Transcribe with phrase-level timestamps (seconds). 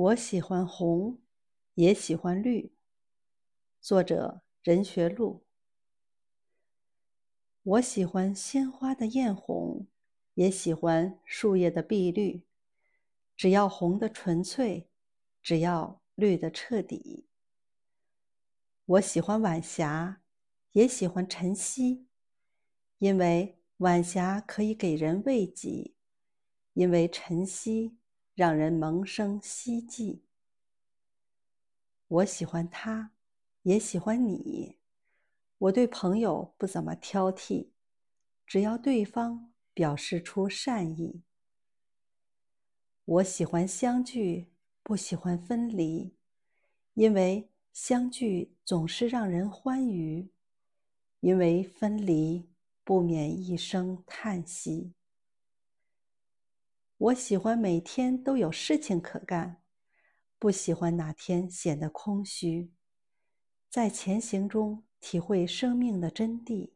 [0.00, 1.18] 我喜欢红，
[1.74, 2.72] 也喜欢绿。
[3.82, 5.44] 作者：任学路。
[7.62, 9.86] 我喜欢鲜花的艳红，
[10.32, 12.46] 也喜欢树叶的碧绿。
[13.36, 14.88] 只要红的纯粹，
[15.42, 17.26] 只要绿的彻底。
[18.86, 20.22] 我喜欢晚霞，
[20.72, 22.06] 也喜欢晨曦，
[22.96, 25.92] 因为晚霞可以给人慰藉，
[26.72, 27.98] 因为晨曦。
[28.40, 30.22] 让人萌生希冀。
[32.08, 33.12] 我喜欢他，
[33.64, 34.78] 也喜欢你。
[35.58, 37.68] 我对朋友不怎么挑剔，
[38.46, 41.20] 只要对方表示出善意。
[43.04, 44.46] 我喜欢相聚，
[44.82, 46.14] 不喜欢分离，
[46.94, 50.30] 因为相聚总是让人欢愉，
[51.20, 52.48] 因为分离
[52.84, 54.94] 不免一声叹息。
[57.00, 59.62] 我喜欢每天都有事情可干，
[60.38, 62.70] 不喜欢哪天显得空虚。
[63.70, 66.72] 在前行中体会生命的真谛，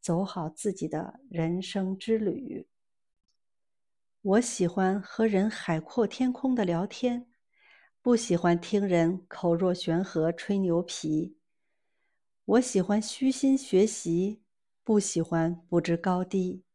[0.00, 2.66] 走好自己的人生之旅。
[4.20, 7.28] 我喜欢和人海阔天空的聊天，
[8.02, 11.36] 不喜欢听人口若悬河吹牛皮。
[12.46, 14.42] 我喜欢虚心学习，
[14.82, 16.65] 不喜欢不知高低。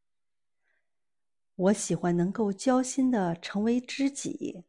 [1.61, 4.63] 我喜欢能够交心的成为知己，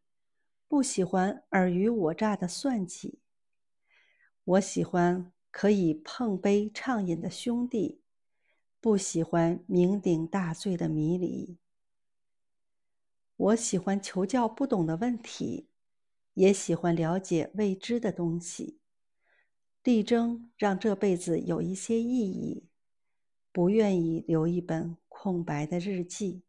[0.69, 3.21] 不喜欢尔虞我诈的算计。
[4.45, 8.03] 我喜欢可以碰杯畅饮的兄弟，
[8.79, 11.57] 不喜欢酩酊大醉的迷离。
[13.37, 15.69] 我喜欢求教不懂的问题，
[16.35, 18.81] 也喜欢了解未知的东西，
[19.83, 22.69] 力争让这辈子有一些意义，
[23.51, 26.43] 不愿意留一本空白的日记。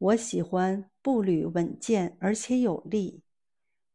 [0.00, 3.22] 我喜欢步履稳健而且有力，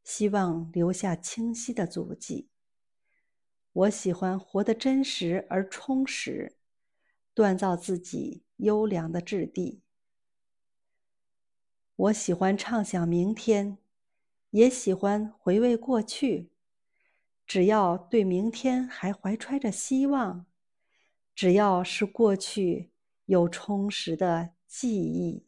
[0.03, 2.47] 希望留下清晰的足迹。
[3.73, 6.57] 我喜欢活得真实而充实，
[7.33, 9.81] 锻造自己优良的质地。
[11.95, 13.79] 我喜欢畅想明天，
[14.51, 16.51] 也喜欢回味过去。
[17.47, 20.45] 只要对明天还怀揣着希望，
[21.33, 22.91] 只要是过去
[23.25, 25.47] 有充实的记忆。